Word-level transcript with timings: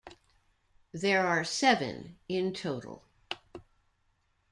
There 0.93 1.27
are 1.27 1.43
seven 1.43 2.17
in 2.27 2.55
total. 2.55 3.03